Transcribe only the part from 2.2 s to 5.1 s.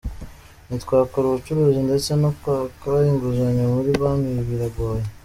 no kwaka inguzanyo muri banki biragoye.